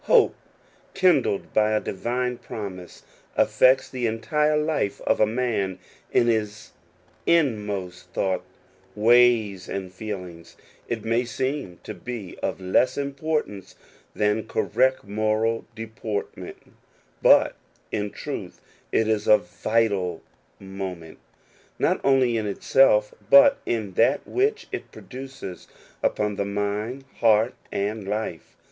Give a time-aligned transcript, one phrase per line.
[0.05, 0.33] Hope,
[0.95, 3.03] kindled by a divine promise,
[3.37, 5.77] affects the entire life of a man
[6.11, 6.71] in his
[7.27, 8.43] inmost thoughts,
[8.95, 10.57] ways, and feelings:
[10.89, 13.75] it may seem to be of less importance
[14.15, 16.73] than correct moral deportment,
[17.21, 17.55] but
[17.91, 18.59] in truth
[18.91, 20.23] it is of vital
[20.59, 21.19] moment,
[21.77, 25.67] not only in itself, but in that which it produces
[26.01, 28.57] upon the mind, heart, and life.